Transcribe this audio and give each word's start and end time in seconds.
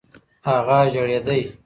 هغه 0.47 0.79
ژړېدی. 0.93 1.41